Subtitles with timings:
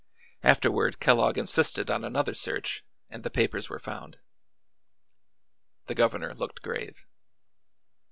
[0.41, 4.17] Afterward Kellogg insisted on another search, and the papers were found."
[5.85, 7.05] The governor looked grave.